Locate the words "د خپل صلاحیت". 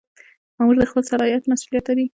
0.79-1.43